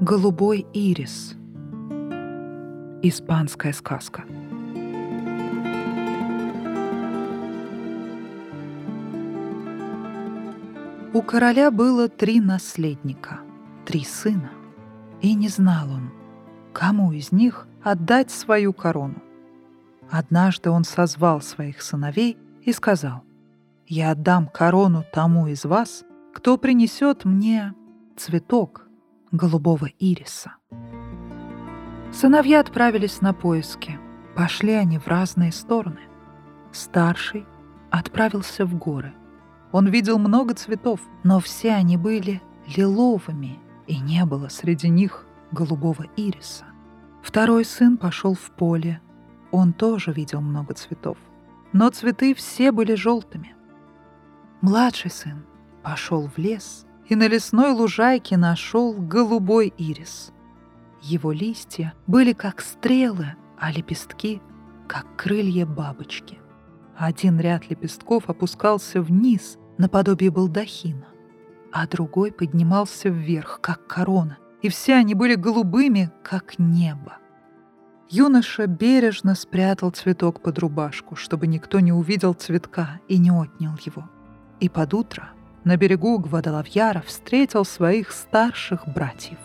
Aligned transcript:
Голубой 0.00 0.66
ирис. 0.72 1.34
Испанская 3.02 3.72
сказка. 3.72 4.24
У 11.12 11.22
короля 11.22 11.70
было 11.70 12.08
три 12.08 12.40
наследника, 12.40 13.40
три 13.86 14.04
сына, 14.04 14.50
и 15.22 15.34
не 15.34 15.48
знал 15.48 15.90
он, 15.90 16.12
кому 16.72 17.12
из 17.12 17.32
них 17.32 17.66
отдать 17.82 18.30
свою 18.30 18.72
корону. 18.72 19.22
Однажды 20.10 20.70
он 20.70 20.84
созвал 20.84 21.40
своих 21.40 21.80
сыновей 21.80 22.36
и 22.62 22.72
сказал, 22.72 23.24
«Я 23.86 24.10
отдам 24.10 24.46
корону 24.46 25.04
тому 25.12 25.46
из 25.46 25.64
вас, 25.64 26.04
кто 26.34 26.58
принесет 26.58 27.24
мне 27.24 27.74
цветок 28.16 28.86
голубого 29.32 29.86
ириса». 29.98 30.54
Сыновья 32.12 32.60
отправились 32.60 33.20
на 33.20 33.32
поиски. 33.32 33.98
Пошли 34.34 34.72
они 34.72 34.98
в 34.98 35.06
разные 35.06 35.52
стороны. 35.52 36.00
Старший 36.72 37.46
отправился 37.90 38.64
в 38.64 38.76
горы. 38.76 39.14
Он 39.72 39.88
видел 39.88 40.18
много 40.18 40.54
цветов, 40.54 41.00
но 41.24 41.40
все 41.40 41.72
они 41.72 41.96
были 41.96 42.40
лиловыми, 42.66 43.58
и 43.86 43.98
не 43.98 44.24
было 44.24 44.48
среди 44.48 44.88
них 44.88 45.26
голубого 45.52 46.04
ириса. 46.16 46.64
Второй 47.22 47.64
сын 47.64 47.96
пошел 47.96 48.34
в 48.34 48.50
поле. 48.52 49.00
Он 49.50 49.72
тоже 49.72 50.12
видел 50.12 50.40
много 50.40 50.74
цветов, 50.74 51.18
но 51.72 51.88
цветы 51.90 52.34
все 52.34 52.72
были 52.72 52.94
желтыми. 52.94 53.54
Младший 54.60 55.10
сын 55.10 55.44
пошел 55.82 56.28
в 56.28 56.38
лес 56.38 56.86
и 57.08 57.14
на 57.14 57.28
лесной 57.28 57.72
лужайке 57.72 58.36
нашел 58.36 58.92
голубой 58.94 59.72
ирис. 59.76 60.32
Его 61.02 61.32
листья 61.32 61.94
были 62.06 62.32
как 62.32 62.60
стрелы, 62.60 63.34
а 63.58 63.70
лепестки— 63.70 64.40
как 64.86 65.06
крылья 65.16 65.66
бабочки. 65.66 66.38
Один 66.96 67.38
ряд 67.38 67.68
лепестков 67.68 68.28
опускался 68.28 69.02
вниз, 69.02 69.58
наподобие 69.78 70.30
балдахина, 70.30 71.06
а 71.72 71.86
другой 71.86 72.32
поднимался 72.32 73.08
вверх, 73.08 73.60
как 73.60 73.86
корона, 73.86 74.38
и 74.62 74.68
все 74.68 74.94
они 74.94 75.14
были 75.14 75.34
голубыми, 75.34 76.10
как 76.22 76.58
небо. 76.58 77.18
Юноша 78.08 78.66
бережно 78.66 79.34
спрятал 79.34 79.90
цветок 79.90 80.40
под 80.40 80.58
рубашку, 80.58 81.16
чтобы 81.16 81.46
никто 81.46 81.80
не 81.80 81.92
увидел 81.92 82.34
цветка 82.34 83.00
и 83.08 83.18
не 83.18 83.30
отнял 83.30 83.76
его. 83.84 84.08
И 84.60 84.68
под 84.68 84.94
утро 84.94 85.30
на 85.66 85.76
берегу 85.76 86.18
Гвадалавьяра 86.18 87.02
встретил 87.04 87.64
своих 87.64 88.12
старших 88.12 88.86
братьев. 88.86 89.38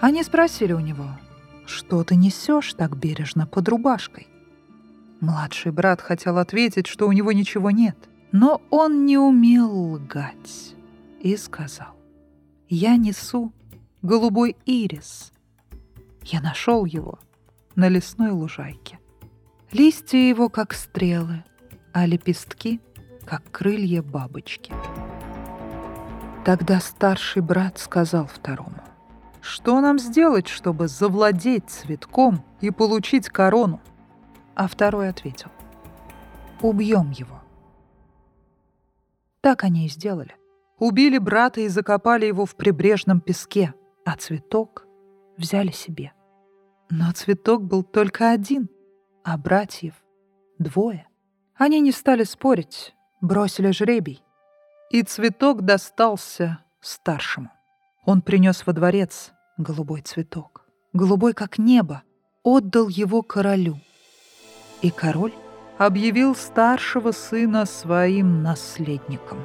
Они 0.00 0.24
спросили 0.24 0.72
у 0.72 0.80
него, 0.80 1.06
«Что 1.66 2.02
ты 2.02 2.16
несешь 2.16 2.74
так 2.74 2.96
бережно 2.96 3.46
под 3.46 3.68
рубашкой?» 3.68 4.26
Младший 5.20 5.70
брат 5.70 6.00
хотел 6.00 6.38
ответить, 6.38 6.88
что 6.88 7.06
у 7.06 7.12
него 7.12 7.30
ничего 7.30 7.70
нет, 7.70 7.96
но 8.32 8.60
он 8.70 9.06
не 9.06 9.16
умел 9.18 9.92
лгать 9.92 10.74
и 11.20 11.36
сказал, 11.36 11.94
«Я 12.68 12.96
несу 12.96 13.52
голубой 14.02 14.56
ирис. 14.66 15.32
Я 16.24 16.40
нашел 16.40 16.84
его 16.86 17.20
на 17.76 17.88
лесной 17.88 18.32
лужайке. 18.32 18.98
Листья 19.70 20.18
его, 20.18 20.48
как 20.48 20.74
стрелы, 20.74 21.44
а 21.92 22.04
лепестки, 22.04 22.80
как 23.24 23.42
крылья 23.50 24.02
бабочки». 24.02 24.72
Тогда 26.44 26.80
старший 26.80 27.40
брат 27.42 27.78
сказал 27.78 28.26
второму, 28.26 28.82
«Что 29.40 29.80
нам 29.80 29.98
сделать, 29.98 30.48
чтобы 30.48 30.88
завладеть 30.88 31.70
цветком 31.70 32.44
и 32.60 32.70
получить 32.70 33.28
корону?» 33.28 33.80
а 34.54 34.68
второй 34.68 35.08
ответил 35.08 35.50
«Убьем 36.60 37.10
его». 37.10 37.40
Так 39.40 39.64
они 39.64 39.86
и 39.86 39.88
сделали. 39.88 40.36
Убили 40.78 41.18
брата 41.18 41.60
и 41.60 41.68
закопали 41.68 42.26
его 42.26 42.46
в 42.46 42.56
прибрежном 42.56 43.20
песке, 43.20 43.74
а 44.04 44.16
цветок 44.16 44.86
взяли 45.36 45.70
себе. 45.70 46.12
Но 46.90 47.10
цветок 47.12 47.62
был 47.62 47.82
только 47.82 48.30
один, 48.30 48.68
а 49.24 49.38
братьев 49.38 49.94
двое. 50.58 51.08
Они 51.54 51.80
не 51.80 51.92
стали 51.92 52.24
спорить, 52.24 52.94
бросили 53.22 53.70
жребий. 53.70 54.22
И 54.90 55.02
цветок 55.02 55.62
достался 55.62 56.58
старшему. 56.82 57.50
Он 58.04 58.20
принес 58.20 58.66
во 58.66 58.74
дворец 58.74 59.32
голубой 59.56 60.02
цветок, 60.02 60.66
голубой 60.92 61.32
как 61.32 61.56
небо, 61.56 62.02
отдал 62.42 62.88
его 62.88 63.22
королю— 63.22 63.80
и 64.82 64.90
король 64.90 65.32
объявил 65.78 66.34
старшего 66.34 67.12
сына 67.12 67.64
своим 67.64 68.42
наследником. 68.42 69.38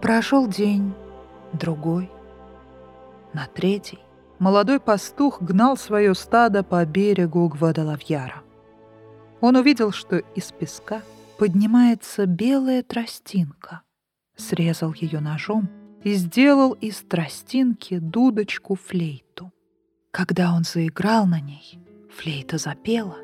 Прошел 0.00 0.46
день, 0.46 0.94
другой, 1.52 2.10
на 3.32 3.46
третий 3.46 4.00
молодой 4.38 4.80
пастух 4.80 5.40
гнал 5.40 5.76
свое 5.76 6.14
стадо 6.14 6.62
по 6.62 6.84
берегу 6.84 7.48
Гвадалавьяра. 7.48 8.41
Он 9.42 9.56
увидел, 9.56 9.90
что 9.90 10.18
из 10.36 10.52
песка 10.52 11.02
поднимается 11.36 12.26
белая 12.26 12.84
тростинка, 12.84 13.82
срезал 14.36 14.94
ее 14.94 15.18
ножом 15.18 15.68
и 16.04 16.14
сделал 16.14 16.72
из 16.74 16.98
тростинки 17.00 17.98
дудочку-флейту. 17.98 19.52
Когда 20.12 20.54
он 20.54 20.62
заиграл 20.62 21.26
на 21.26 21.40
ней, 21.40 21.80
флейта 22.08 22.56
запела. 22.56 23.16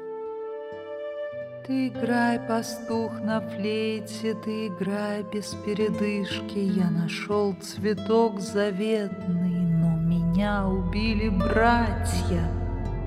Ты 1.64 1.86
играй, 1.86 2.40
пастух, 2.40 3.20
на 3.20 3.40
флейте, 3.40 4.34
ты 4.44 4.66
играй 4.66 5.22
без 5.32 5.54
передышки. 5.64 6.58
Я 6.58 6.90
нашел 6.90 7.52
цветок 7.60 8.40
заветный, 8.40 9.60
но 9.60 9.96
меня 9.96 10.66
убили 10.66 11.28
братья. 11.28 12.57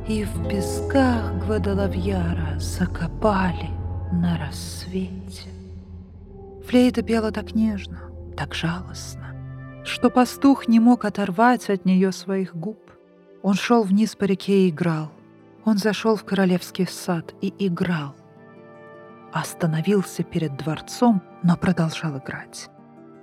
И 0.07 0.23
в 0.23 0.47
песках 0.50 1.34
Гвадалавьяра 1.45 2.59
закопали 2.59 3.69
на 4.12 4.38
рассвете. 4.38 5.50
Флейта 6.67 7.01
пела 7.01 7.31
так 7.31 7.53
нежно, 7.53 8.00
так 8.35 8.53
жалостно, 8.53 9.35
что 9.85 10.09
пастух 10.09 10.67
не 10.67 10.79
мог 10.79 11.06
оторвать 11.06 11.69
от 11.69 11.85
нее 11.85 12.11
своих 12.11 12.56
губ. 12.56 12.79
Он 13.44 13.53
шел 13.53 13.84
вниз 13.84 14.16
по 14.16 14.25
реке 14.25 14.67
и 14.67 14.69
играл. 14.69 15.11
Он 15.66 15.78
зашел 15.78 16.16
в 16.16 16.23
королевский 16.23 16.88
сад 16.88 17.34
и 17.41 17.53
играл. 17.59 18.16
Остановился 19.31 20.23
перед 20.23 20.57
дворцом, 20.57 21.22
но 21.44 21.56
продолжал 21.56 22.17
играть. 22.17 22.69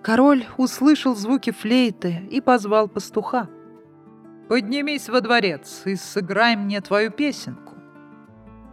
Король 0.02 0.46
услышал 0.56 1.14
звуки 1.16 1.50
флейты 1.50 2.22
и 2.30 2.40
позвал 2.40 2.88
пастуха. 2.88 3.48
«Поднимись 4.48 5.08
во 5.08 5.20
дворец 5.20 5.82
и 5.84 5.96
сыграй 5.96 6.56
мне 6.56 6.80
твою 6.80 7.10
песенку». 7.10 7.74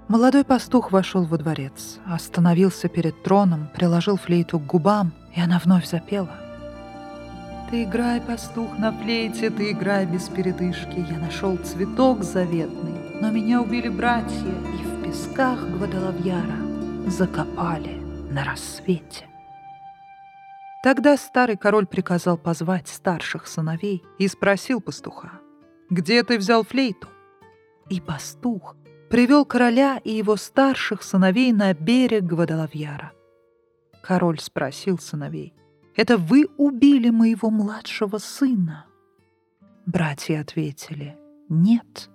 Молодой 0.07 0.43
пастух 0.43 0.91
вошел 0.91 1.23
во 1.25 1.37
дворец, 1.37 1.99
остановился 2.05 2.87
перед 2.89 3.23
троном, 3.23 3.69
приложил 3.73 4.17
флейту 4.17 4.59
к 4.59 4.65
губам, 4.65 5.13
и 5.35 5.41
она 5.41 5.59
вновь 5.59 5.87
запела. 5.87 6.45
Ты 7.69 7.83
играй, 7.83 8.21
пастух, 8.21 8.77
на 8.77 8.91
флейте, 8.91 9.49
ты 9.49 9.71
играй 9.71 10.05
без 10.05 10.29
передышки. 10.29 11.03
Я 11.09 11.17
нашел 11.17 11.57
цветок 11.57 12.23
заветный, 12.23 13.19
но 13.19 13.31
меня 13.31 13.61
убили 13.61 13.89
братья, 13.89 14.35
и 14.37 14.83
в 14.85 15.03
песках 15.03 15.59
Гвадалавьяра 15.59 17.09
закопали 17.09 17.95
на 18.31 18.43
рассвете. 18.43 19.25
Тогда 20.83 21.17
старый 21.17 21.57
король 21.57 21.87
приказал 21.87 22.37
позвать 22.37 22.87
старших 22.87 23.47
сыновей 23.47 24.03
и 24.19 24.27
спросил 24.27 24.79
пастуха, 24.79 25.31
«Где 25.89 26.23
ты 26.23 26.37
взял 26.37 26.63
флейту?» 26.63 27.07
И 27.89 28.01
пастух 28.01 28.75
привел 29.09 29.45
короля 29.45 29.99
и 30.03 30.11
его 30.11 30.35
старших 30.35 31.03
сыновей 31.03 31.51
на 31.51 31.73
берег 31.73 32.23
Гвадалавьяра. 32.23 33.11
Король 34.01 34.39
спросил 34.39 34.97
сыновей, 34.97 35.53
это 35.95 36.17
вы 36.17 36.47
убили 36.57 37.09
моего 37.09 37.49
младшего 37.49 38.17
сына?» 38.17 38.85
Братья 39.85 40.41
ответили 40.41 41.17
«Нет». 41.47 42.09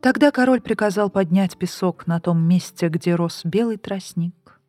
Тогда 0.00 0.30
король 0.30 0.60
приказал 0.60 1.10
поднять 1.10 1.58
песок 1.58 2.06
на 2.06 2.20
том 2.20 2.40
месте, 2.40 2.88
где 2.88 3.16
рос 3.16 3.40
белый 3.44 3.78
тростник, 3.78 4.60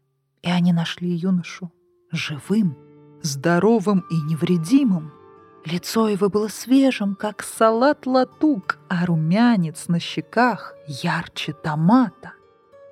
и 0.41 0.49
они 0.49 0.73
нашли 0.73 1.09
юношу 1.09 1.71
живым, 2.11 2.75
здоровым 3.21 4.03
и 4.09 4.15
невредимым. 4.15 5.11
Лицо 5.65 6.07
его 6.07 6.29
было 6.29 6.47
свежим, 6.47 7.15
как 7.15 7.43
салат-латук, 7.43 8.79
а 8.87 9.05
румянец 9.05 9.87
на 9.87 9.99
щеках 9.99 10.73
ярче 10.87 11.53
томата. 11.53 12.33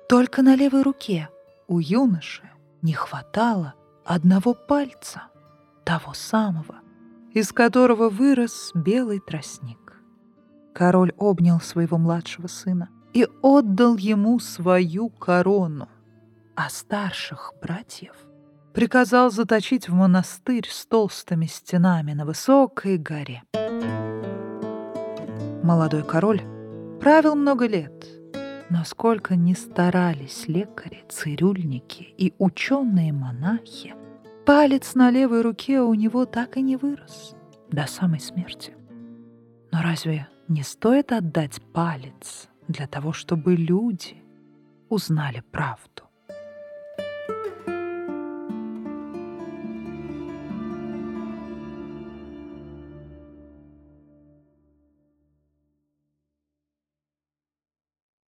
Только 0.08 0.42
на 0.42 0.54
левой 0.54 0.82
руке 0.82 1.28
у 1.66 1.78
юноши 1.78 2.50
не 2.82 2.92
хватало 2.92 3.74
одного 4.04 4.54
пальца, 4.54 5.22
того 5.84 6.14
самого, 6.14 6.76
из 7.32 7.52
которого 7.52 8.08
вырос 8.10 8.70
белый 8.74 9.20
тростник. 9.20 10.00
Король 10.74 11.12
обнял 11.16 11.60
своего 11.60 11.98
младшего 11.98 12.46
сына 12.46 12.88
и 13.12 13.26
отдал 13.42 13.96
ему 13.96 14.38
свою 14.38 15.08
корону, 15.08 15.88
а 16.54 16.68
старших 16.70 17.54
братьев 17.60 18.14
приказал 18.72 19.30
заточить 19.30 19.88
в 19.88 19.94
монастырь 19.94 20.68
с 20.68 20.86
толстыми 20.86 21.46
стенами 21.46 22.12
на 22.12 22.24
высокой 22.24 22.98
горе. 22.98 23.42
Молодой 25.62 26.02
король 26.02 26.42
правил 27.00 27.34
много 27.34 27.66
лет, 27.66 28.06
но 28.70 28.84
сколько 28.84 29.36
ни 29.36 29.54
старались 29.54 30.48
лекари, 30.48 31.04
цирюльники 31.08 32.14
и 32.16 32.34
ученые-монахи, 32.38 33.94
палец 34.46 34.94
на 34.94 35.10
левой 35.10 35.42
руке 35.42 35.80
у 35.80 35.94
него 35.94 36.26
так 36.26 36.56
и 36.56 36.62
не 36.62 36.76
вырос 36.76 37.34
до 37.70 37.86
самой 37.86 38.20
смерти. 38.20 38.74
Но 39.70 39.82
разве 39.82 40.26
не 40.48 40.62
стоит 40.62 41.12
отдать 41.12 41.60
палец 41.72 42.48
для 42.66 42.86
того, 42.86 43.12
чтобы 43.12 43.54
люди 43.54 44.16
узнали 44.88 45.42
правду? 45.50 46.04